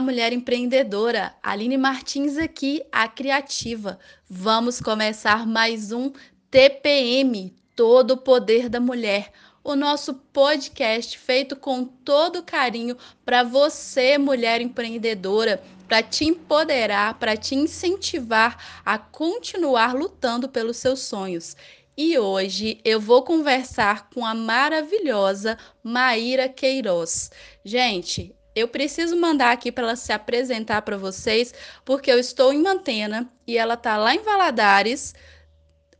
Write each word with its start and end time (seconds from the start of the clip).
Mulher 0.00 0.32
empreendedora! 0.32 1.34
Aline 1.42 1.76
Martins 1.76 2.36
aqui, 2.36 2.82
a 2.90 3.08
criativa. 3.08 3.98
Vamos 4.28 4.80
começar 4.80 5.46
mais 5.46 5.92
um 5.92 6.12
TPM 6.50 7.54
Todo 7.74 8.12
o 8.12 8.16
Poder 8.16 8.68
da 8.68 8.80
Mulher 8.80 9.32
o 9.68 9.76
nosso 9.76 10.14
podcast 10.14 11.18
feito 11.18 11.54
com 11.54 11.84
todo 11.84 12.42
carinho 12.42 12.96
para 13.22 13.42
você, 13.42 14.16
mulher 14.16 14.62
empreendedora, 14.62 15.62
para 15.86 16.02
te 16.02 16.24
empoderar, 16.24 17.18
para 17.18 17.36
te 17.36 17.54
incentivar 17.54 18.80
a 18.82 18.96
continuar 18.96 19.94
lutando 19.94 20.48
pelos 20.48 20.78
seus 20.78 21.00
sonhos. 21.00 21.54
E 21.96 22.18
hoje 22.18 22.80
eu 22.82 22.98
vou 22.98 23.22
conversar 23.22 24.08
com 24.08 24.24
a 24.24 24.34
maravilhosa 24.34 25.58
Maíra 25.82 26.48
Queiroz. 26.48 27.30
Gente, 27.62 28.34
eu 28.58 28.68
preciso 28.68 29.16
mandar 29.16 29.52
aqui 29.52 29.70
para 29.70 29.84
ela 29.84 29.96
se 29.96 30.12
apresentar 30.12 30.82
para 30.82 30.96
vocês, 30.96 31.54
porque 31.84 32.10
eu 32.10 32.18
estou 32.18 32.52
em 32.52 32.62
Mantena 32.62 33.30
e 33.46 33.56
ela 33.56 33.74
está 33.74 33.96
lá 33.96 34.14
em 34.14 34.22
Valadares. 34.22 35.14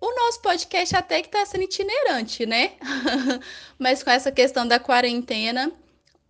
O 0.01 0.15
nosso 0.15 0.41
podcast 0.43 0.95
até 0.95 1.21
que 1.21 1.29
está 1.29 1.45
sendo 1.45 1.65
itinerante, 1.65 2.47
né? 2.47 2.73
Mas 3.79 4.03
com 4.03 4.11
essa 4.11 4.31
questão 4.31 4.67
da 4.67 4.79
quarentena, 4.79 5.73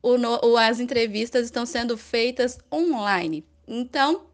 o, 0.03 0.57
as 0.57 0.81
entrevistas 0.81 1.47
estão 1.47 1.67
sendo 1.67 1.97
feitas 1.97 2.59
online. 2.73 3.45
Então, 3.67 4.27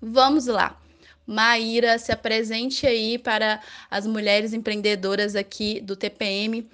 vamos 0.00 0.46
lá. 0.46 0.80
Maíra, 1.26 1.98
se 1.98 2.10
apresente 2.12 2.86
aí 2.86 3.18
para 3.18 3.60
as 3.90 4.06
mulheres 4.06 4.52
empreendedoras 4.52 5.36
aqui 5.36 5.80
do 5.80 5.94
TPM 5.94 6.68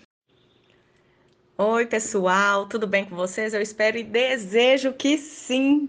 Oi, 1.61 1.87
pessoal, 1.87 2.67
tudo 2.69 2.87
bem 2.87 3.05
com 3.05 3.17
vocês? 3.17 3.53
Eu 3.53 3.61
espero 3.61 3.99
e 3.99 4.05
desejo 4.05 4.93
que 4.93 5.19
sim. 5.19 5.89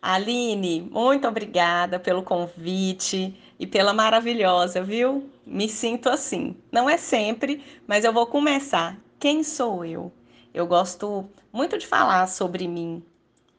Aline, 0.00 0.80
muito 0.80 1.28
obrigada 1.28 2.00
pelo 2.00 2.22
convite 2.22 3.38
e 3.58 3.66
pela 3.66 3.92
maravilhosa, 3.92 4.82
viu? 4.82 5.30
Me 5.44 5.68
sinto 5.68 6.08
assim. 6.08 6.56
Não 6.72 6.88
é 6.88 6.96
sempre, 6.96 7.62
mas 7.86 8.06
eu 8.06 8.14
vou 8.14 8.26
começar. 8.28 8.98
Quem 9.18 9.44
sou 9.44 9.84
eu? 9.84 10.10
Eu 10.54 10.66
gosto 10.66 11.28
muito 11.52 11.76
de 11.76 11.86
falar 11.86 12.26
sobre 12.26 12.66
mim, 12.66 13.04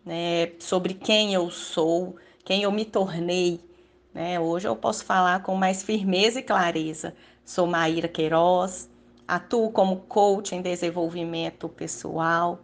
né? 0.04 0.54
Sobre 0.58 0.96
quem 0.96 1.32
eu 1.36 1.52
sou, 1.52 2.16
quem 2.44 2.64
eu 2.64 2.72
me 2.72 2.86
tornei. 2.86 3.62
Né? 4.12 4.40
Hoje 4.40 4.68
eu 4.68 4.76
posso 4.76 5.06
falar 5.06 5.44
com 5.44 5.56
mais 5.56 5.84
firmeza 5.84 6.40
e 6.40 6.44
clareza. 6.44 7.16
Sou 7.46 7.68
Maíra 7.68 8.08
Queiroz, 8.08 8.90
atuo 9.32 9.72
como 9.72 9.96
coach 10.10 10.54
em 10.54 10.62
desenvolvimento 10.62 11.70
pessoal 11.70 12.60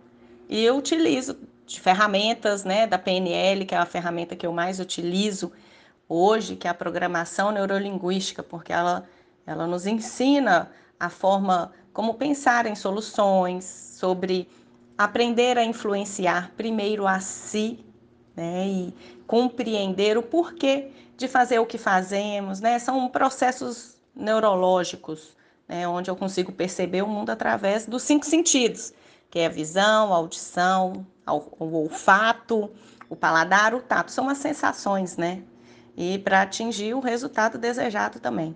e 0.49 0.61
eu 0.65 0.75
utilizo 0.75 1.37
de 1.65 1.79
ferramentas 1.79 2.65
né, 2.65 2.85
da 2.85 2.99
PNL, 2.99 3.65
que 3.65 3.73
é 3.73 3.77
a 3.77 3.85
ferramenta 3.85 4.35
que 4.35 4.45
eu 4.45 4.51
mais 4.51 4.77
utilizo 4.77 5.53
hoje, 6.09 6.57
que 6.57 6.67
é 6.67 6.69
a 6.69 6.73
programação 6.73 7.53
neurolinguística, 7.53 8.43
porque 8.43 8.73
ela, 8.73 9.07
ela 9.45 9.65
nos 9.65 9.87
ensina 9.87 10.69
a 10.99 11.09
forma 11.09 11.71
como 11.93 12.15
pensar 12.15 12.65
em 12.65 12.75
soluções, 12.75 13.63
sobre 13.63 14.49
aprender 14.97 15.57
a 15.57 15.63
influenciar 15.63 16.51
primeiro 16.57 17.07
a 17.07 17.21
si, 17.21 17.79
né, 18.35 18.67
e 18.67 18.93
compreender 19.25 20.17
o 20.17 20.21
porquê 20.21 20.91
de 21.15 21.29
fazer 21.29 21.59
o 21.59 21.65
que 21.65 21.77
fazemos, 21.77 22.59
né? 22.59 22.77
São 22.77 23.07
processos 23.09 23.95
neurológicos 24.13 25.37
né, 25.67 25.87
onde 25.87 26.09
eu 26.09 26.15
consigo 26.15 26.51
perceber 26.51 27.01
o 27.01 27.07
mundo 27.07 27.29
através 27.29 27.85
dos 27.85 28.03
cinco 28.03 28.25
sentidos, 28.25 28.93
que 29.29 29.39
é 29.39 29.47
a 29.47 29.49
visão, 29.49 30.13
a 30.13 30.15
audição, 30.15 31.05
o 31.27 31.65
olfato, 31.75 32.69
o 33.09 33.15
paladar, 33.15 33.73
o 33.73 33.81
tato. 33.81 34.11
São 34.11 34.29
as 34.29 34.37
sensações, 34.37 35.17
né? 35.17 35.43
E 35.95 36.19
para 36.19 36.43
atingir 36.43 36.93
o 36.93 36.99
resultado 36.99 37.57
desejado 37.57 38.19
também. 38.19 38.55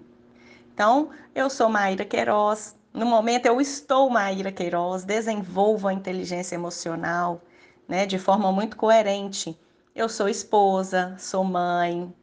Então, 0.74 1.10
eu 1.36 1.50
sou 1.50 1.70
Maíra 1.70 2.06
Queiroz. 2.06 2.76
No 2.94 3.06
momento, 3.06 3.46
eu 3.46 3.60
estou 3.60 4.10
Maíra 4.10 4.52
Queiroz, 4.52 5.04
desenvolvo 5.04 5.88
a 5.88 5.94
inteligência 5.94 6.56
emocional 6.56 7.42
né, 7.92 8.06
de 8.06 8.18
forma 8.18 8.52
muito 8.54 8.78
coerente. 8.78 9.60
Eu 9.94 10.08
sou 10.08 10.30
esposa, 10.30 11.14
sou 11.20 11.44
mãe, 11.44 12.14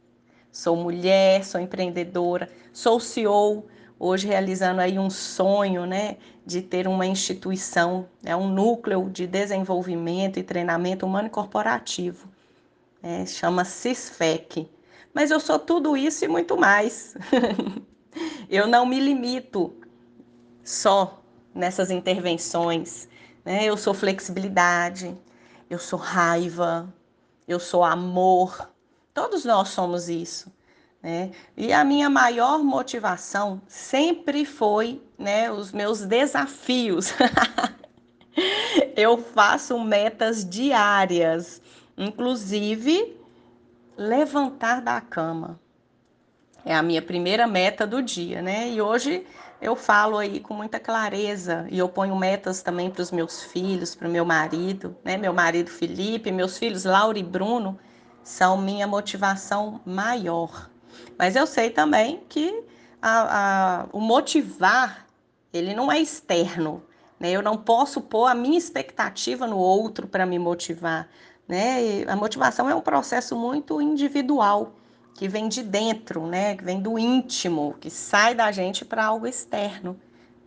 sou 0.51 0.75
mulher, 0.75 1.45
sou 1.45 1.61
empreendedora, 1.61 2.49
sou 2.73 2.99
CEO 2.99 3.67
hoje 3.99 4.27
realizando 4.27 4.79
aí 4.79 4.97
um 4.97 5.09
sonho, 5.09 5.85
né, 5.85 6.17
de 6.45 6.61
ter 6.61 6.87
uma 6.87 7.05
instituição, 7.05 8.07
é 8.23 8.35
um 8.35 8.47
núcleo 8.47 9.09
de 9.09 9.27
desenvolvimento 9.27 10.39
e 10.39 10.43
treinamento 10.43 11.05
humano 11.05 11.27
e 11.27 11.31
corporativo, 11.31 12.27
né, 13.03 13.25
chama 13.25 13.65
CISFEC. 13.65 14.69
Mas 15.13 15.31
eu 15.31 15.39
sou 15.39 15.59
tudo 15.59 15.97
isso 15.97 16.23
e 16.23 16.27
muito 16.27 16.57
mais. 16.57 17.15
eu 18.49 18.67
não 18.67 18.85
me 18.85 18.99
limito 18.99 19.75
só 20.63 21.21
nessas 21.53 21.91
intervenções, 21.91 23.07
né? 23.43 23.65
Eu 23.65 23.75
sou 23.75 23.93
flexibilidade, 23.93 25.17
eu 25.69 25.79
sou 25.79 25.97
raiva, 25.97 26.93
eu 27.47 27.59
sou 27.59 27.83
amor. 27.83 28.69
Todos 29.13 29.43
nós 29.43 29.69
somos 29.69 30.07
isso. 30.09 30.51
Né? 31.01 31.31
E 31.55 31.71
a 31.71 31.83
minha 31.83 32.09
maior 32.09 32.63
motivação 32.63 33.61
sempre 33.67 34.43
foi 34.45 35.01
né, 35.17 35.51
os 35.51 35.71
meus 35.71 36.01
desafios. 36.01 37.13
eu 38.95 39.17
faço 39.17 39.79
metas 39.79 40.47
diárias, 40.47 41.61
inclusive 41.97 43.17
levantar 43.97 44.81
da 44.81 44.99
cama. 44.99 45.59
É 46.65 46.75
a 46.75 46.83
minha 46.83 47.01
primeira 47.01 47.47
meta 47.47 47.87
do 47.87 48.01
dia, 48.01 48.41
né? 48.41 48.69
E 48.69 48.81
hoje 48.81 49.25
eu 49.61 49.75
falo 49.75 50.17
aí 50.17 50.39
com 50.39 50.53
muita 50.53 50.79
clareza 50.79 51.65
e 51.69 51.79
eu 51.79 51.87
ponho 51.87 52.15
metas 52.15 52.61
também 52.61 52.89
para 52.89 53.01
os 53.01 53.11
meus 53.11 53.43
filhos, 53.43 53.95
para 53.95 54.07
o 54.07 54.11
meu 54.11 54.25
marido, 54.25 54.95
né? 55.03 55.17
Meu 55.17 55.33
marido 55.33 55.69
Felipe, 55.69 56.31
meus 56.31 56.57
filhos 56.57 56.83
Laura 56.83 57.17
e 57.17 57.23
Bruno 57.23 57.79
são 58.23 58.57
minha 58.57 58.85
motivação 58.85 59.79
maior. 59.85 60.69
Mas 61.17 61.35
eu 61.35 61.45
sei 61.45 61.69
também 61.69 62.21
que 62.29 62.63
a, 63.01 63.81
a, 63.81 63.85
o 63.91 63.99
motivar, 63.99 65.05
ele 65.51 65.73
não 65.73 65.91
é 65.91 65.99
externo. 65.99 66.83
Né? 67.19 67.31
Eu 67.31 67.41
não 67.41 67.57
posso 67.57 68.01
pôr 68.01 68.27
a 68.27 68.35
minha 68.35 68.57
expectativa 68.57 69.45
no 69.45 69.57
outro 69.57 70.07
para 70.07 70.25
me 70.25 70.39
motivar. 70.39 71.09
Né? 71.47 71.83
E 71.83 72.09
a 72.09 72.15
motivação 72.15 72.69
é 72.69 72.75
um 72.75 72.81
processo 72.81 73.35
muito 73.35 73.81
individual, 73.81 74.75
que 75.15 75.27
vem 75.27 75.49
de 75.49 75.61
dentro, 75.61 76.25
né? 76.27 76.55
que 76.55 76.63
vem 76.63 76.81
do 76.81 76.97
íntimo, 76.97 77.75
que 77.79 77.89
sai 77.89 78.33
da 78.33 78.51
gente 78.51 78.85
para 78.85 79.05
algo 79.05 79.27
externo. 79.27 79.99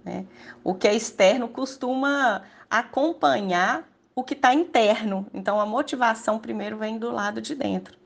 Né? 0.04 0.24
O 0.64 0.74
que 0.74 0.88
é 0.88 0.94
externo 0.94 1.48
costuma 1.48 2.42
acompanhar 2.70 3.86
o 4.14 4.22
que 4.22 4.34
está 4.34 4.54
interno. 4.54 5.26
Então, 5.32 5.60
a 5.60 5.66
motivação 5.66 6.38
primeiro 6.38 6.76
vem 6.76 6.98
do 6.98 7.10
lado 7.10 7.40
de 7.40 7.54
dentro. 7.54 7.96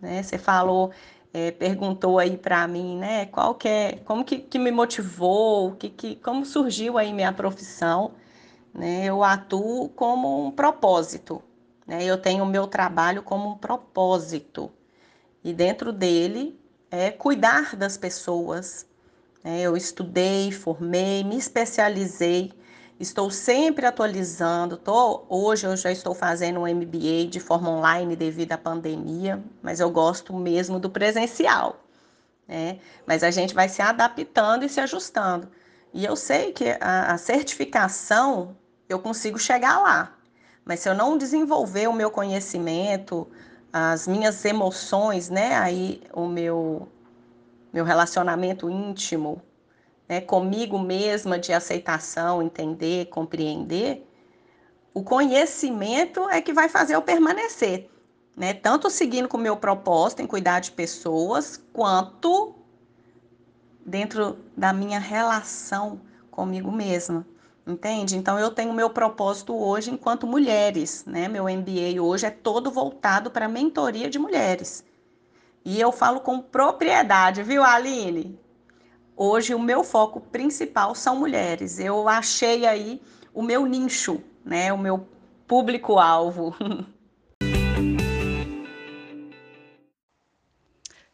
Né? 0.00 0.22
Você 0.22 0.38
falou 0.38 0.92
é, 1.32 1.50
perguntou 1.50 2.18
aí 2.18 2.36
para 2.36 2.66
mim, 2.66 2.96
né, 2.96 3.26
qual 3.26 3.54
que 3.54 3.68
é, 3.68 3.92
como 4.04 4.24
que, 4.24 4.38
que 4.38 4.58
me 4.58 4.70
motivou, 4.70 5.72
que, 5.72 5.88
que, 5.88 6.16
como 6.16 6.44
surgiu 6.44 6.98
aí 6.98 7.12
minha 7.12 7.32
profissão, 7.32 8.12
né, 8.74 9.04
eu 9.04 9.22
atuo 9.22 9.88
como 9.90 10.46
um 10.46 10.50
propósito, 10.50 11.42
né, 11.86 12.04
eu 12.04 12.18
tenho 12.18 12.44
o 12.44 12.46
meu 12.46 12.66
trabalho 12.66 13.22
como 13.22 13.50
um 13.50 13.56
propósito, 13.56 14.70
e 15.42 15.52
dentro 15.52 15.92
dele 15.92 16.58
é 16.90 17.10
cuidar 17.10 17.76
das 17.76 17.96
pessoas, 17.96 18.86
né, 19.44 19.60
eu 19.60 19.76
estudei, 19.76 20.50
formei, 20.50 21.22
me 21.22 21.36
especializei 21.36 22.52
Estou 23.00 23.30
sempre 23.30 23.86
atualizando. 23.86 24.76
Tô, 24.76 25.24
hoje 25.26 25.66
eu 25.66 25.74
já 25.74 25.90
estou 25.90 26.14
fazendo 26.14 26.60
um 26.60 26.66
MBA 26.66 27.28
de 27.30 27.40
forma 27.40 27.70
online 27.70 28.14
devido 28.14 28.52
à 28.52 28.58
pandemia, 28.58 29.42
mas 29.62 29.80
eu 29.80 29.90
gosto 29.90 30.34
mesmo 30.34 30.78
do 30.78 30.90
presencial. 30.90 31.82
Né? 32.46 32.78
Mas 33.06 33.22
a 33.22 33.30
gente 33.30 33.54
vai 33.54 33.70
se 33.70 33.80
adaptando 33.80 34.66
e 34.66 34.68
se 34.68 34.80
ajustando. 34.80 35.48
E 35.94 36.04
eu 36.04 36.14
sei 36.14 36.52
que 36.52 36.76
a, 36.78 37.14
a 37.14 37.16
certificação 37.16 38.54
eu 38.86 38.98
consigo 38.98 39.38
chegar 39.38 39.78
lá. 39.80 40.14
Mas 40.62 40.80
se 40.80 40.88
eu 40.90 40.94
não 40.94 41.16
desenvolver 41.16 41.88
o 41.88 41.94
meu 41.94 42.10
conhecimento, 42.10 43.26
as 43.72 44.06
minhas 44.06 44.44
emoções, 44.44 45.30
né? 45.30 45.56
Aí 45.56 46.02
o 46.12 46.26
meu, 46.26 46.86
meu 47.72 47.86
relacionamento 47.86 48.68
íntimo, 48.68 49.40
né, 50.10 50.20
comigo 50.20 50.76
mesma 50.76 51.38
de 51.38 51.52
aceitação, 51.52 52.42
entender, 52.42 53.06
compreender, 53.06 54.04
o 54.92 55.04
conhecimento 55.04 56.28
é 56.28 56.40
que 56.40 56.52
vai 56.52 56.68
fazer 56.68 56.96
eu 56.96 57.02
permanecer, 57.02 57.88
né? 58.36 58.52
Tanto 58.52 58.90
seguindo 58.90 59.28
com 59.28 59.36
o 59.36 59.40
meu 59.40 59.56
propósito 59.56 60.20
em 60.20 60.26
cuidar 60.26 60.58
de 60.58 60.72
pessoas, 60.72 61.64
quanto 61.72 62.56
dentro 63.86 64.38
da 64.56 64.72
minha 64.72 64.98
relação 64.98 66.00
comigo 66.28 66.72
mesma, 66.72 67.24
Entende? 67.64 68.16
Então 68.16 68.36
eu 68.36 68.50
tenho 68.50 68.72
meu 68.72 68.90
propósito 68.90 69.54
hoje 69.54 69.92
enquanto 69.92 70.26
mulheres, 70.26 71.04
né? 71.06 71.28
Meu 71.28 71.44
MBA 71.44 72.02
hoje 72.02 72.26
é 72.26 72.30
todo 72.30 72.68
voltado 72.68 73.30
para 73.30 73.46
mentoria 73.48 74.10
de 74.10 74.18
mulheres. 74.18 74.82
E 75.64 75.78
eu 75.80 75.92
falo 75.92 76.18
com 76.20 76.40
propriedade, 76.40 77.44
viu, 77.44 77.62
Aline? 77.62 78.36
Hoje 79.22 79.54
o 79.54 79.58
meu 79.58 79.84
foco 79.84 80.18
principal 80.18 80.94
são 80.94 81.14
mulheres. 81.14 81.78
Eu 81.78 82.08
achei 82.08 82.64
aí 82.64 83.02
o 83.34 83.42
meu 83.42 83.66
nicho, 83.66 84.24
né? 84.42 84.72
O 84.72 84.78
meu 84.78 85.06
público-alvo. 85.46 86.56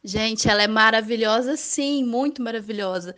Gente, 0.04 0.48
ela 0.48 0.62
é 0.62 0.68
maravilhosa, 0.68 1.56
sim, 1.56 2.04
muito 2.04 2.40
maravilhosa. 2.40 3.16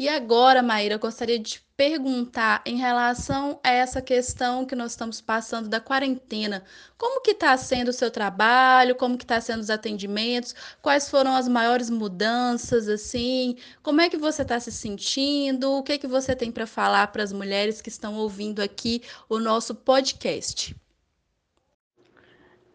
E 0.00 0.08
agora, 0.08 0.62
Maíra, 0.62 0.94
eu 0.94 0.98
gostaria 0.98 1.38
de 1.38 1.44
te 1.44 1.66
perguntar 1.76 2.62
em 2.64 2.78
relação 2.78 3.60
a 3.62 3.70
essa 3.70 4.00
questão 4.00 4.64
que 4.64 4.74
nós 4.74 4.92
estamos 4.92 5.20
passando 5.20 5.68
da 5.68 5.78
quarentena. 5.78 6.64
Como 6.96 7.20
que 7.20 7.32
está 7.32 7.54
sendo 7.58 7.88
o 7.88 7.92
seu 7.92 8.10
trabalho? 8.10 8.94
Como 8.94 9.18
que 9.18 9.24
está 9.24 9.38
sendo 9.42 9.60
os 9.60 9.68
atendimentos? 9.68 10.54
Quais 10.80 11.10
foram 11.10 11.36
as 11.36 11.46
maiores 11.46 11.90
mudanças, 11.90 12.88
assim? 12.88 13.58
Como 13.82 14.00
é 14.00 14.08
que 14.08 14.16
você 14.16 14.40
está 14.40 14.58
se 14.58 14.72
sentindo? 14.72 15.70
O 15.72 15.82
que 15.82 15.98
que 15.98 16.06
você 16.06 16.34
tem 16.34 16.50
para 16.50 16.66
falar 16.66 17.08
para 17.08 17.22
as 17.22 17.30
mulheres 17.30 17.82
que 17.82 17.90
estão 17.90 18.16
ouvindo 18.16 18.62
aqui 18.62 19.02
o 19.28 19.38
nosso 19.38 19.74
podcast? 19.74 20.74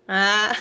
Ah, 0.08 0.52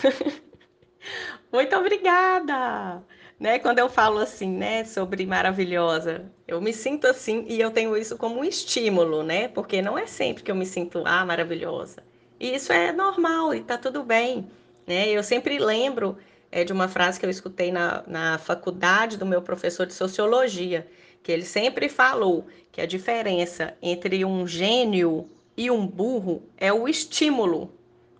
muito 1.52 1.76
obrigada! 1.76 3.05
Né? 3.44 3.58
Quando 3.58 3.79
eu 3.79 3.91
falo 3.91 4.20
assim, 4.20 4.49
né, 4.49 4.85
sobre 4.85 5.26
maravilhosa, 5.26 6.25
eu 6.49 6.62
me 6.62 6.73
sinto 6.73 7.06
assim 7.06 7.44
e 7.46 7.61
eu 7.61 7.70
tenho 7.70 7.94
isso 7.94 8.17
como 8.17 8.41
um 8.41 8.44
estímulo, 8.44 9.23
né? 9.23 9.49
Porque 9.49 9.82
não 9.82 9.99
é 9.99 10.06
sempre 10.06 10.43
que 10.43 10.50
eu 10.50 10.55
me 10.55 10.64
sinto 10.64 11.02
ah, 11.05 11.26
maravilhosa. 11.26 12.02
E 12.41 12.55
isso 12.55 12.73
é 12.73 12.91
normal 12.91 13.55
e 13.55 13.61
tá 13.61 13.76
tudo 13.76 14.02
bem, 14.02 14.50
né? 14.87 15.11
Eu 15.11 15.23
sempre 15.23 15.58
lembro 15.58 16.17
é, 16.50 16.64
de 16.64 16.73
uma 16.73 16.88
frase 16.88 17.20
que 17.20 17.26
eu 17.26 17.29
escutei 17.29 17.70
na, 17.70 18.02
na 18.06 18.38
faculdade 18.38 19.19
do 19.19 19.26
meu 19.26 19.43
professor 19.43 19.85
de 19.85 19.93
sociologia, 19.93 20.88
que 21.23 21.31
ele 21.31 21.44
sempre 21.44 21.90
falou 21.90 22.47
que 22.73 22.81
a 22.81 22.87
diferença 22.87 23.75
entre 23.82 24.25
um 24.25 24.47
gênio 24.47 25.29
e 25.55 25.70
um 25.70 25.87
burro 25.87 26.49
é 26.56 26.73
o 26.73 26.88
estímulo, 26.88 27.70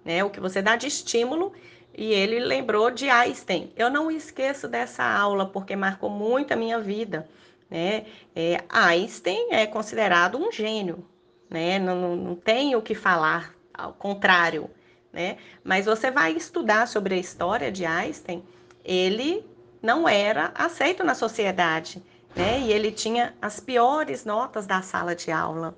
né? 0.05 0.23
O 0.23 0.29
que 0.29 0.38
você 0.38 0.61
dá 0.61 0.77
de 0.77 0.87
estímulo 0.87 1.55
e 1.96 2.12
ele 2.12 2.41
lembrou 2.41 2.91
de 2.91 3.08
Einstein. 3.08 3.73
Eu 3.76 3.91
não 3.91 4.11
esqueço 4.11 4.69
dessa 4.69 5.05
aula 5.05 5.46
porque 5.46 5.76
marcou 5.76 6.11
muito 6.11 6.52
a 6.52 6.56
minha 6.56 6.81
vida. 6.81 7.29
Né? 7.70 8.06
É, 8.35 8.62
Einstein 8.69 9.52
é 9.52 9.67
considerado 9.67 10.37
um 10.38 10.52
gênio, 10.52 11.05
né? 11.49 11.79
não, 11.79 12.00
não, 12.00 12.17
não 12.17 12.35
tem 12.35 12.76
o 12.76 12.82
que 12.82 12.94
falar, 12.94 13.55
ao 13.73 13.93
contrário. 13.93 14.70
Né? 15.12 15.38
Mas 15.62 15.87
você 15.87 16.11
vai 16.11 16.32
estudar 16.32 16.88
sobre 16.88 17.14
a 17.14 17.19
história 17.19 17.70
de 17.70 17.87
Einstein, 17.87 18.44
ele 18.85 19.46
não 19.81 20.08
era 20.08 20.50
aceito 20.55 21.05
na 21.05 21.14
sociedade, 21.14 22.02
né? 22.35 22.58
E 22.61 22.73
ele 22.73 22.91
tinha 22.91 23.35
as 23.41 23.61
piores 23.61 24.25
notas 24.25 24.67
da 24.67 24.82
sala 24.82 25.14
de 25.14 25.31
aula. 25.31 25.76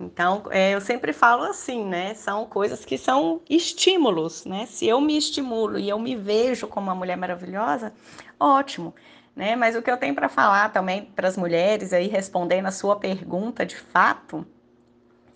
Então, 0.00 0.44
é, 0.50 0.74
eu 0.74 0.80
sempre 0.80 1.12
falo 1.12 1.42
assim, 1.44 1.84
né? 1.84 2.14
São 2.14 2.46
coisas 2.46 2.84
que 2.84 2.96
são 2.96 3.40
estímulos, 3.50 4.44
né? 4.44 4.66
Se 4.66 4.86
eu 4.86 5.00
me 5.00 5.18
estimulo 5.18 5.78
e 5.78 5.88
eu 5.88 5.98
me 5.98 6.14
vejo 6.14 6.68
como 6.68 6.86
uma 6.86 6.94
mulher 6.94 7.16
maravilhosa, 7.16 7.92
ótimo, 8.38 8.94
né? 9.34 9.56
Mas 9.56 9.74
o 9.74 9.82
que 9.82 9.90
eu 9.90 9.96
tenho 9.96 10.14
para 10.14 10.28
falar 10.28 10.72
também 10.72 11.04
para 11.04 11.26
as 11.26 11.36
mulheres, 11.36 11.92
aí 11.92 12.06
respondendo 12.06 12.66
a 12.66 12.70
sua 12.70 12.96
pergunta 12.96 13.66
de 13.66 13.76
fato, 13.76 14.46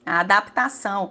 a 0.06 0.20
adaptação, 0.20 1.10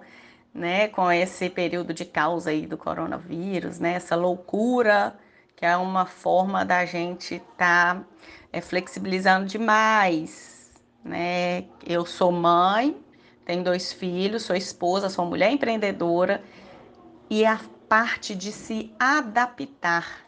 né? 0.54 0.88
Com 0.88 1.12
esse 1.12 1.50
período 1.50 1.94
de 1.94 2.06
causa 2.06 2.52
aí 2.52 2.66
do 2.66 2.78
coronavírus, 2.78 3.80
né? 3.80 3.96
Essa 3.96 4.16
loucura 4.16 5.18
que 5.62 5.66
é 5.66 5.78
uma 5.78 6.08
forma 6.08 6.66
da 6.66 6.86
gente 6.86 7.36
estar 7.36 7.96
tá, 7.96 8.04
é, 8.52 8.62
flexibilizando 8.62 9.46
demais, 9.46 10.72
né? 11.04 11.66
Eu 11.86 12.06
sou 12.06 12.32
mãe, 12.32 12.98
tenho 13.46 13.64
dois 13.64 13.92
filhos, 13.92 14.44
sou 14.44 14.56
esposa, 14.56 15.10
sou 15.10 15.26
mulher 15.26 15.52
empreendedora 15.52 16.44
e 17.30 17.46
a 17.46 17.60
parte 17.88 18.36
de 18.36 18.52
se 18.52 18.94
adaptar, 19.00 20.26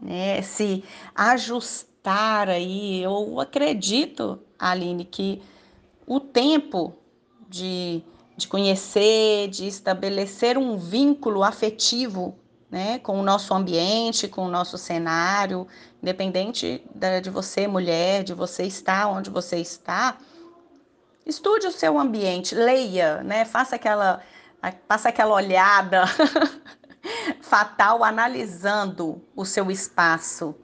né? 0.00 0.40
Se 0.42 0.84
ajustar 1.14 2.48
aí. 2.48 3.02
Eu 3.02 3.40
acredito, 3.40 4.40
Aline, 4.58 5.04
que 5.04 5.42
o 6.06 6.20
tempo 6.20 6.94
de, 7.48 8.02
de 8.36 8.48
conhecer, 8.48 9.48
de 9.48 9.66
estabelecer 9.66 10.56
um 10.58 10.76
vínculo 10.76 11.42
afetivo 11.42 12.38
né, 12.70 12.98
com 12.98 13.20
o 13.20 13.22
nosso 13.22 13.54
ambiente, 13.54 14.26
com 14.26 14.46
o 14.46 14.50
nosso 14.50 14.76
cenário, 14.76 15.66
independente 16.02 16.82
de 17.22 17.30
você, 17.30 17.68
mulher, 17.68 18.24
de 18.24 18.34
você 18.34 18.64
estar 18.64 19.06
onde 19.06 19.30
você 19.30 19.58
está, 19.58 20.18
Estude 21.26 21.66
o 21.66 21.72
seu 21.72 21.98
ambiente, 21.98 22.54
leia, 22.54 23.22
né? 23.22 23.46
Faça 23.46 23.76
aquela, 23.76 24.20
faça 24.86 25.08
aquela 25.08 25.34
olhada 25.34 26.04
fatal 27.40 28.04
analisando 28.04 29.24
o 29.34 29.42
seu 29.42 29.70
espaço, 29.70 30.54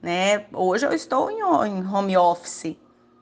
né? 0.00 0.46
Hoje 0.50 0.86
eu 0.86 0.94
estou 0.94 1.30
em, 1.30 1.42
home 1.42 2.16
office, 2.16 2.74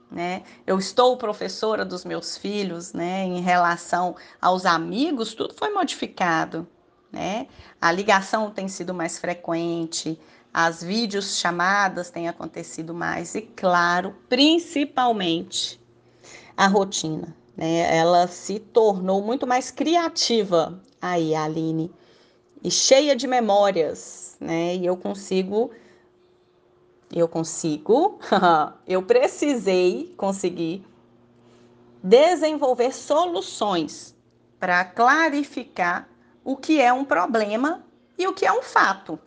né? 0.09 0.45
Eu 0.65 0.79
estou 0.79 1.17
professora 1.17 1.85
dos 1.85 2.05
meus 2.05 2.37
filhos, 2.37 2.93
né? 2.93 3.25
Em 3.25 3.41
relação 3.41 4.15
aos 4.41 4.65
amigos, 4.65 5.35
tudo 5.35 5.55
foi 5.55 5.71
modificado, 5.71 6.69
né? 7.11 7.49
A 7.81 7.91
ligação 7.91 8.49
tem 8.53 8.69
sido 8.69 8.95
mais 8.95 9.19
frequente, 9.19 10.21
as 10.55 10.85
vídeos 10.85 11.37
chamadas 11.37 12.11
têm 12.11 12.29
acontecido 12.29 12.95
mais 12.95 13.35
e, 13.35 13.43
claro, 13.43 14.15
principalmente 14.29 15.85
a 16.57 16.67
rotina. 16.67 17.37
Né? 17.57 17.97
Ela 17.97 18.27
se 18.27 18.59
tornou 18.59 19.23
muito 19.23 19.47
mais 19.47 19.71
criativa 19.71 20.81
aí, 21.01 21.35
Aline, 21.35 21.93
e 22.63 22.71
cheia 22.71 23.15
de 23.15 23.27
memórias, 23.27 24.37
né? 24.41 24.75
E 24.75 24.87
eu 24.87 24.97
consigo, 24.97 25.71
eu 27.13 27.29
consigo, 27.29 28.19
eu 28.87 29.03
precisei 29.03 30.15
conseguir 30.17 30.85
desenvolver 32.03 32.93
soluções 32.93 34.17
para 34.59 34.85
clarificar 34.85 36.09
o 36.45 36.57
que 36.57 36.81
é 36.81 36.93
um 36.93 37.05
problema 37.05 37.85
e 38.19 38.27
o 38.27 38.33
que 38.33 38.47
é 38.47 38.53
um 38.53 38.63
fato. 38.63 39.19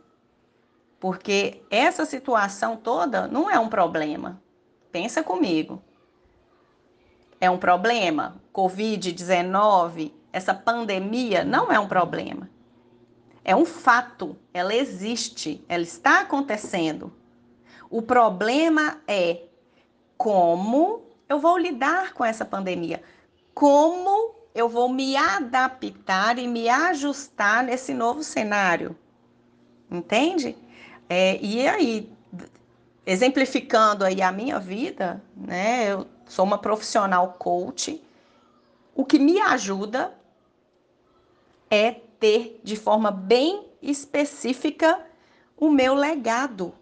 Porque 0.99 1.61
essa 1.69 2.05
situação 2.05 2.75
toda 2.75 3.27
não 3.27 3.49
é 3.49 3.57
um 3.57 3.69
problema. 3.69 4.41
Pensa 4.91 5.23
comigo 5.23 5.81
é 7.39 7.49
um 7.49 7.57
problema. 7.57 8.41
Covid-19, 8.53 10.11
essa 10.31 10.53
pandemia 10.53 11.43
não 11.43 11.71
é 11.71 11.79
um 11.79 11.87
problema. 11.87 12.49
É 13.43 13.55
um 13.55 13.65
fato, 13.65 14.37
ela 14.53 14.75
existe, 14.75 15.63
ela 15.67 15.83
está 15.83 16.21
acontecendo. 16.21 17.11
O 17.89 18.01
problema 18.01 19.01
é 19.07 19.43
como 20.17 21.01
eu 21.27 21.39
vou 21.39 21.57
lidar 21.57 22.13
com 22.13 22.25
essa 22.25 22.43
pandemia, 22.43 23.01
como 23.53 24.35
eu 24.53 24.67
vou 24.67 24.89
me 24.89 25.15
adaptar 25.15 26.37
e 26.37 26.47
me 26.47 26.67
ajustar 26.67 27.63
nesse 27.63 27.93
novo 27.93 28.23
cenário. 28.23 28.95
Entende? 29.89 30.55
É, 31.07 31.39
e 31.41 31.67
aí, 31.67 32.11
exemplificando 33.05 34.05
aí 34.05 34.21
a 34.21 34.31
minha 34.31 34.59
vida, 34.59 35.23
né? 35.35 35.91
Eu 35.91 36.05
sou 36.29 36.45
uma 36.45 36.57
profissional 36.57 37.35
coach. 37.37 38.01
O 38.95 39.03
que 39.03 39.19
me 39.19 39.41
ajuda 39.41 40.13
é 41.69 41.91
ter 41.91 42.61
de 42.63 42.77
forma 42.77 43.11
bem 43.11 43.67
específica 43.81 45.05
o 45.57 45.69
meu 45.69 45.93
legado. 45.93 46.73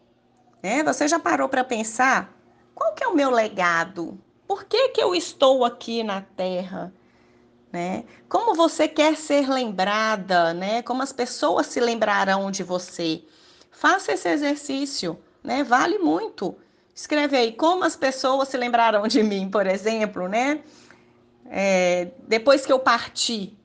Né? 0.61 0.83
Você 0.83 1.07
já 1.07 1.17
parou 1.17 1.49
para 1.49 1.63
pensar 1.63 2.37
qual 2.75 2.93
que 2.93 3.03
é 3.03 3.07
o 3.07 3.15
meu 3.15 3.31
legado? 3.31 4.19
Por 4.47 4.65
que, 4.65 4.89
que 4.89 5.01
eu 5.01 5.15
estou 5.15 5.65
aqui 5.65 6.03
na 6.03 6.21
Terra? 6.21 6.93
Né? 7.71 8.05
Como 8.29 8.53
você 8.53 8.87
quer 8.87 9.15
ser 9.15 9.49
lembrada? 9.49 10.53
Né? 10.53 10.81
Como 10.81 11.01
as 11.01 11.11
pessoas 11.11 11.67
se 11.67 11.79
lembrarão 11.79 12.51
de 12.51 12.63
você? 12.63 13.23
Faça 13.71 14.11
esse 14.11 14.27
exercício, 14.27 15.19
né? 15.43 15.63
Vale 15.63 15.99
muito. 15.99 16.57
Escreve 16.97 17.37
aí 17.37 17.51
como 17.51 17.83
as 17.83 17.95
pessoas 17.95 18.47
se 18.47 18.57
lembrarão 18.57 19.07
de 19.07 19.21
mim, 19.21 19.51
por 19.51 19.67
exemplo, 19.67 20.27
né? 20.27 20.63
É, 21.45 22.07
depois 22.27 22.65
que 22.65 22.71
eu 22.71 22.79
parti. 22.79 23.55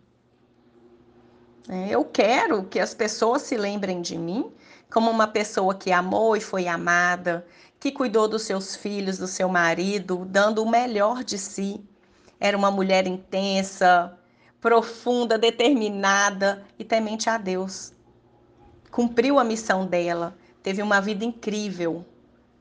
É, 1.67 1.89
eu 1.89 2.05
quero 2.05 2.65
que 2.65 2.79
as 2.79 2.93
pessoas 2.93 3.41
se 3.41 3.57
lembrem 3.57 4.03
de 4.03 4.19
mim 4.19 4.53
como 4.93 5.11
uma 5.11 5.27
pessoa 5.27 5.75
que 5.75 5.91
amou 5.91 6.37
e 6.37 6.43
foi 6.43 6.69
amada, 6.69 7.47
que 7.81 7.91
cuidou 7.91 8.29
dos 8.29 8.43
seus 8.43 8.77
filhos, 8.77 9.17
do 9.17 9.27
seu 9.27 9.49
marido, 9.49 10.27
dando 10.29 10.62
o 10.62 10.69
melhor 10.69 11.25
de 11.25 11.39
si. 11.39 11.83
era 12.39 12.55
uma 12.55 12.71
mulher 12.71 13.07
intensa, 13.07 14.15
profunda, 14.61 15.39
determinada 15.39 16.67
e 16.79 16.85
temente 16.85 17.31
a 17.31 17.39
Deus. 17.39 17.95
Cumpriu 18.91 19.39
a 19.39 19.45
missão 19.45 19.87
dela, 19.87 20.37
teve 20.62 20.83
uma 20.83 21.01
vida 21.01 21.25
incrível. 21.25 22.05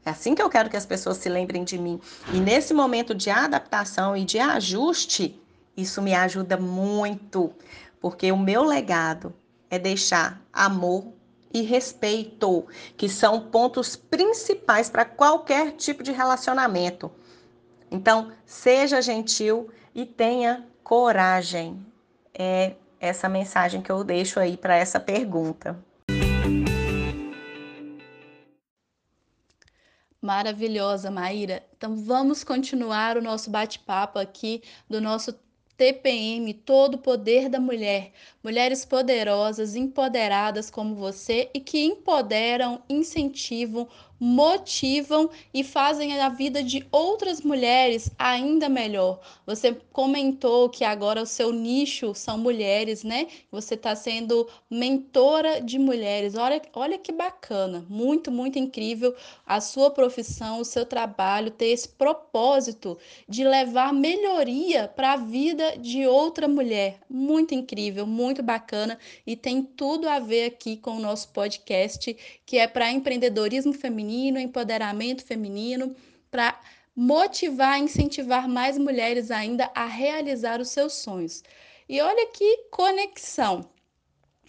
É 0.06 0.10
assim 0.10 0.34
que 0.34 0.42
eu 0.42 0.50
quero 0.50 0.70
que 0.70 0.78
as 0.78 0.86
pessoas 0.86 1.18
se 1.18 1.30
lembrem 1.30 1.64
de 1.64 1.78
mim. 1.78 2.00
E 2.34 2.40
nesse 2.40 2.74
momento 2.74 3.14
de 3.14 3.30
adaptação 3.30 4.18
e 4.18 4.26
de 4.26 4.40
ajuste, 4.40 5.40
isso 5.78 6.02
me 6.02 6.14
ajuda 6.14 6.58
muito, 6.58 7.52
porque 8.00 8.32
o 8.32 8.38
meu 8.38 8.64
legado 8.64 9.34
é 9.70 9.78
deixar 9.78 10.42
amor 10.52 11.14
e 11.54 11.62
respeito, 11.62 12.66
que 12.98 13.08
são 13.10 13.42
pontos 13.42 13.96
principais 13.96 14.90
para 14.90 15.06
qualquer 15.06 15.74
tipo 15.74 16.02
de 16.02 16.12
relacionamento. 16.12 17.12
Então, 17.90 18.32
seja 18.46 19.02
gentil 19.02 19.70
e 19.94 20.06
tenha 20.06 20.66
coragem. 20.84 21.86
É 22.34 22.74
essa 23.00 23.28
mensagem 23.28 23.82
que 23.82 23.92
eu 23.92 24.04
deixo 24.04 24.40
aí 24.40 24.56
para 24.56 24.76
essa 24.76 25.00
pergunta. 25.00 25.78
Maravilhosa, 30.22 31.10
Maíra. 31.10 31.64
Então 31.76 31.96
vamos 31.96 32.44
continuar 32.44 33.18
o 33.18 33.22
nosso 33.22 33.50
bate-papo 33.50 34.20
aqui 34.20 34.62
do 34.90 35.02
nosso 35.02 35.34
TPM, 35.76 36.54
todo 36.54 37.00
poder 37.00 37.50
da 37.50 37.60
mulher. 37.60 38.14
Mulheres 38.44 38.86
poderosas, 38.86 39.76
empoderadas 39.76 40.70
como 40.70 40.94
você 40.94 41.50
e 41.56 41.60
que 41.60 41.84
empoderam, 41.84 42.84
incentivam, 42.88 43.88
motivam 44.24 45.32
e 45.52 45.64
fazem 45.64 46.22
a 46.22 46.30
vida 46.30 46.62
de 46.62 46.86
outras 46.92 47.42
mulheres 47.42 48.12
ainda 48.20 48.70
melhor. 48.70 49.20
Você 49.48 49.76
comentou 49.92 50.70
que 50.70 50.84
agora 50.84 51.24
o 51.24 51.26
seu 51.26 51.52
nicho 51.52 52.14
são 52.14 52.38
mulheres, 52.38 53.04
né? 53.04 53.26
Você 53.52 53.74
está 53.74 53.96
sendo 53.96 54.48
mentora 54.70 55.60
de 55.60 55.80
mulheres. 55.80 56.36
Olha, 56.36 56.62
olha 56.74 57.00
que 57.00 57.12
bacana, 57.12 57.84
muito, 57.90 58.30
muito 58.30 58.60
incrível 58.60 59.16
a 59.44 59.60
sua 59.60 59.90
profissão, 59.90 60.60
o 60.60 60.66
seu 60.66 60.86
trabalho, 60.86 61.50
ter 61.50 61.70
esse 61.70 61.90
propósito 61.90 63.00
de 63.28 63.44
levar 63.44 63.92
melhoria 63.92 64.88
para 64.88 65.14
a 65.14 65.18
vida 65.18 65.78
de 65.80 66.06
outra 66.06 66.48
mulher. 66.48 67.00
Muito 67.10 67.56
incrível, 67.56 68.06
muito 68.06 68.44
bacana 68.44 69.00
e 69.26 69.36
tem 69.36 69.64
tudo 69.64 70.08
a 70.08 70.20
ver 70.20 70.46
aqui 70.46 70.78
com 70.78 70.98
o 70.98 71.00
nosso 71.00 71.30
podcast, 71.30 72.16
que 72.46 72.58
é 72.60 72.68
para 72.68 72.92
empreendedorismo 72.92 73.74
feminino, 73.74 74.11
empoderamento 74.40 75.26
feminino, 75.26 75.96
para 76.30 76.60
motivar, 76.96 77.80
incentivar 77.80 78.48
mais 78.48 78.78
mulheres 78.78 79.32
ainda 79.32 79.70
a 79.74 79.86
realizar 79.86 80.60
os 80.60 80.70
seus 80.70 80.94
sonhos. 80.94 81.44
E 81.88 82.00
olha 82.02 82.28
que 82.28 82.66
conexão. 82.70 83.70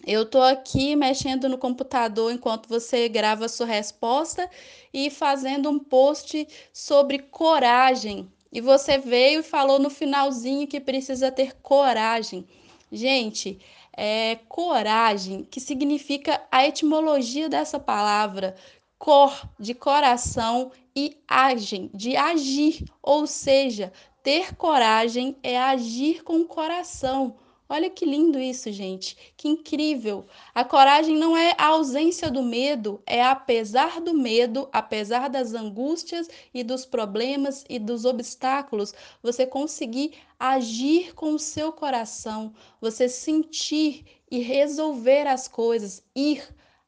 Eu 0.05 0.23
estou 0.23 0.41
aqui 0.41 0.95
mexendo 0.95 1.47
no 1.47 1.57
computador 1.57 2.31
enquanto 2.31 2.67
você 2.67 3.07
grava 3.07 3.45
a 3.45 3.49
sua 3.49 3.65
resposta 3.65 4.49
e 4.93 5.09
fazendo 5.09 5.69
um 5.69 5.79
post 5.79 6.45
sobre 6.73 7.19
coragem. 7.19 8.29
E 8.51 8.59
você 8.59 8.97
veio 8.97 9.39
e 9.39 9.43
falou 9.43 9.79
no 9.79 9.89
finalzinho 9.89 10.67
que 10.67 10.79
precisa 10.79 11.31
ter 11.31 11.55
coragem. 11.61 12.45
Gente, 12.91 13.59
é 13.95 14.37
coragem, 14.49 15.43
que 15.43 15.59
significa 15.59 16.41
a 16.51 16.67
etimologia 16.67 17.47
dessa 17.47 17.79
palavra, 17.79 18.55
cor, 19.03 19.49
de 19.59 19.73
coração, 19.73 20.71
e 20.95 21.17
agem, 21.27 21.91
de 21.93 22.15
agir, 22.15 22.85
ou 23.01 23.27
seja, 23.27 23.91
ter 24.23 24.55
coragem 24.55 25.35
é 25.43 25.59
agir 25.59 26.23
com 26.23 26.37
o 26.37 26.45
coração. 26.45 27.35
Olha 27.67 27.89
que 27.89 28.05
lindo 28.05 28.39
isso, 28.39 28.71
gente. 28.71 29.33
Que 29.35 29.49
incrível. 29.49 30.25
A 30.55 30.63
coragem 30.63 31.17
não 31.17 31.35
é 31.35 31.53
a 31.57 31.65
ausência 31.65 32.31
do 32.31 32.41
medo, 32.41 33.03
é 33.05 33.21
apesar 33.21 33.99
do 33.99 34.13
medo, 34.13 34.69
apesar 34.71 35.27
das 35.27 35.53
angústias 35.53 36.29
e 36.53 36.63
dos 36.63 36.85
problemas 36.85 37.65
e 37.67 37.79
dos 37.79 38.05
obstáculos, 38.05 38.93
você 39.21 39.45
conseguir 39.45 40.13
agir 40.39 41.13
com 41.13 41.33
o 41.33 41.39
seu 41.39 41.73
coração, 41.73 42.53
você 42.79 43.09
sentir 43.09 44.05
e 44.31 44.39
resolver 44.39 45.27
as 45.27 45.49
coisas, 45.49 46.01
ir, 46.15 46.41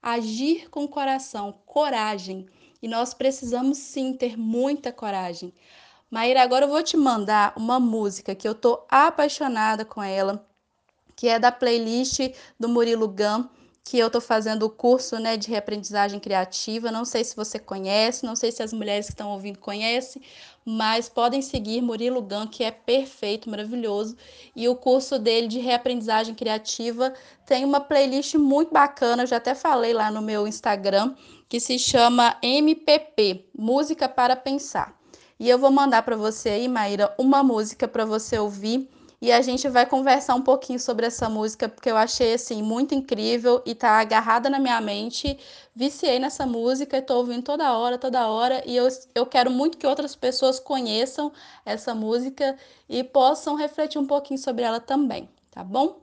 agir 0.06 0.70
com 0.70 0.88
coração, 0.88 1.60
coragem. 1.66 2.46
E 2.82 2.88
nós 2.88 3.14
precisamos 3.14 3.80
sim 3.80 4.14
ter 4.14 4.38
muita 4.38 4.92
coragem. 4.94 5.52
Maíra, 6.10 6.44
agora 6.44 6.66
eu 6.66 6.70
vou 6.70 6.84
te 6.84 6.96
mandar 6.96 7.54
uma 7.58 7.80
música 7.80 8.36
que 8.36 8.48
eu 8.48 8.54
tô 8.54 8.86
apaixonada 8.90 9.84
com 9.84 10.04
ela 10.04 10.48
que 11.16 11.28
é 11.28 11.40
da 11.40 11.52
playlist 11.52 12.20
do 12.60 12.68
Murilo 12.68 13.08
Gun, 13.08 13.48
que 13.86 14.00
eu 14.00 14.08
estou 14.08 14.20
fazendo 14.20 14.64
o 14.64 14.70
curso 14.70 15.20
né, 15.20 15.38
de 15.38 15.48
reaprendizagem 15.48 16.20
criativa. 16.20 16.92
Não 16.92 17.06
sei 17.06 17.24
se 17.24 17.36
você 17.36 17.60
conhece, 17.60 18.26
não 18.26 18.36
sei 18.36 18.52
se 18.52 18.64
as 18.64 18.74
mulheres 18.74 19.06
que 19.06 19.12
estão 19.12 19.30
ouvindo 19.30 19.60
conhecem, 19.60 20.24
mas 20.66 21.08
podem 21.08 21.40
seguir 21.40 21.84
Murilo 21.84 22.20
Gun, 22.20 22.48
que 22.48 22.64
é 22.64 22.72
perfeito, 22.72 23.48
maravilhoso. 23.48 24.18
E 24.56 24.68
o 24.68 24.76
curso 24.76 25.20
dele 25.20 25.48
de 25.48 25.60
reaprendizagem 25.60 26.34
criativa 26.34 27.14
tem 27.46 27.64
uma 27.64 27.80
playlist 27.80 28.34
muito 28.34 28.74
bacana, 28.74 29.22
eu 29.22 29.28
já 29.28 29.38
até 29.38 29.54
falei 29.54 29.94
lá 29.94 30.10
no 30.10 30.22
meu 30.22 30.48
Instagram, 30.48 31.14
que 31.48 31.60
se 31.60 31.78
chama 31.78 32.38
MPP 32.42 33.46
Música 33.56 34.10
para 34.10 34.36
Pensar. 34.36 35.00
E 35.40 35.48
eu 35.48 35.60
vou 35.60 35.70
mandar 35.70 36.02
para 36.02 36.16
você 36.16 36.50
aí, 36.50 36.68
Maíra, 36.68 37.14
uma 37.20 37.44
música 37.44 37.88
para 37.88 38.04
você 38.04 38.40
ouvir 38.40 38.90
e 39.22 39.32
a 39.32 39.42
gente 39.42 39.68
vai 39.70 39.86
conversar 39.86 40.36
um 40.36 40.42
pouquinho 40.42 40.80
sobre 40.80 41.06
essa 41.06 41.30
música, 41.30 41.70
porque 41.70 41.90
eu 41.90 41.98
achei 41.98 42.34
assim 42.34 42.62
muito 42.62 42.94
incrível 42.94 43.62
e 43.66 43.74
tá 43.74 43.92
agarrada 44.00 44.50
na 44.50 44.60
minha 44.60 44.80
mente. 44.82 45.38
Viciei 45.76 46.20
nessa 46.20 46.46
música 46.46 46.98
e 46.98 47.02
tô 47.02 47.18
ouvindo 47.18 47.44
toda 47.44 47.74
hora, 47.74 47.98
toda 47.98 48.28
hora, 48.28 48.62
e 48.66 48.76
eu, 48.76 48.88
eu 49.14 49.26
quero 49.26 49.50
muito 49.50 49.78
que 49.78 49.88
outras 49.88 50.16
pessoas 50.16 50.60
conheçam 50.60 51.32
essa 51.66 51.96
música 51.96 52.58
e 52.88 53.04
possam 53.04 53.56
refletir 53.56 54.00
um 54.00 54.08
pouquinho 54.08 54.40
sobre 54.40 54.64
ela 54.64 54.80
também, 54.80 55.30
tá 55.52 55.64
bom? 55.64 56.02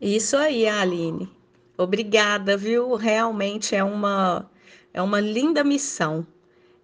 Isso 0.00 0.36
aí, 0.36 0.66
Aline. 0.66 1.28
Obrigada, 1.76 2.56
viu? 2.56 2.94
Realmente 2.94 3.74
é 3.74 3.82
uma 3.82 4.48
é 4.92 5.02
uma 5.02 5.20
linda 5.20 5.62
missão. 5.62 6.26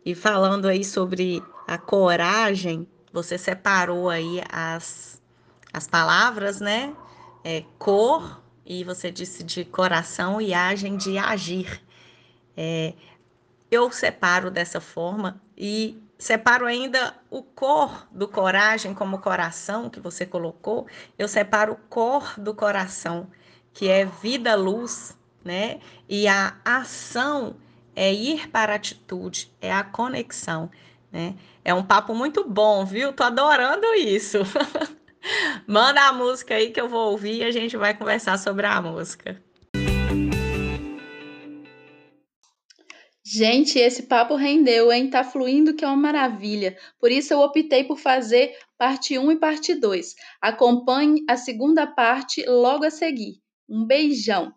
E 0.05 0.15
falando 0.15 0.67
aí 0.67 0.85
sobre 0.85 1.43
a 1.67 1.79
coragem, 1.79 2.87
você 3.15 3.39
separou 3.39 4.11
aí 4.11 4.43
as, 4.51 5.23
as 5.73 5.87
palavras, 5.87 6.61
né? 6.61 6.93
É, 7.45 7.63
cor, 7.79 8.43
e 8.67 8.83
você 8.83 9.09
disse 9.09 9.45
de 9.45 9.65
coração 9.65 10.41
e 10.41 10.53
agem 10.53 10.97
de 10.97 11.17
agir. 11.17 11.81
É, 12.57 12.93
eu 13.71 13.89
separo 13.93 14.51
dessa 14.51 14.81
forma 14.81 15.41
e 15.57 16.03
separo 16.19 16.67
ainda 16.67 17.15
o 17.31 17.41
cor 17.41 18.09
do 18.11 18.27
coragem 18.27 18.93
como 18.93 19.21
coração 19.21 19.89
que 19.89 20.01
você 20.01 20.27
colocou. 20.27 20.89
Eu 21.17 21.29
separo 21.29 21.75
o 21.75 21.89
cor 21.89 22.35
do 22.37 22.53
coração, 22.53 23.29
que 23.73 23.89
é 23.89 24.05
vida, 24.05 24.57
luz, 24.57 25.17
né? 25.45 25.79
E 26.09 26.27
a 26.27 26.57
ação 26.65 27.55
é 27.95 28.13
ir 28.13 28.49
para 28.49 28.73
a 28.73 28.77
atitude, 28.77 29.53
é 29.61 29.73
a 29.73 29.85
conexão. 29.85 30.69
Né? 31.15 31.37
É 31.65 31.73
um 31.73 31.85
papo 31.85 32.13
muito 32.13 32.43
bom, 32.45 32.85
viu? 32.85 33.13
Tô 33.13 33.23
adorando 33.23 33.87
isso. 33.95 34.39
Manda 35.65 36.09
a 36.09 36.13
música 36.13 36.57
aí 36.57 36.73
que 36.73 36.81
eu 36.81 36.89
vou 36.89 37.13
ouvir 37.13 37.37
e 37.37 37.45
a 37.45 37.53
gente 37.53 37.77
vai 37.77 37.97
conversar 37.97 38.37
sobre 38.37 38.67
a 38.67 38.83
música. 38.83 39.41
Gente, 43.25 43.79
esse 43.79 44.03
papo 44.03 44.35
rendeu, 44.35 44.93
hein? 44.93 45.09
Tá 45.09 45.23
fluindo 45.23 45.73
que 45.73 45.85
é 45.85 45.89
uma 45.89 45.97
maravilha. 45.97 46.77
Por 47.01 47.13
isso 47.13 47.33
eu 47.33 47.41
optei 47.41 47.85
por 47.85 47.97
fazer 47.97 48.53
parte 48.77 49.17
1 49.17 49.33
e 49.33 49.37
parte 49.37 49.73
2. 49.73 50.15
Acompanhe 50.43 51.25
a 51.31 51.37
segunda 51.37 51.87
parte 51.87 52.45
logo 52.45 52.85
a 52.85 52.91
seguir. 52.91 53.37
Um 53.69 53.87
beijão! 53.87 54.53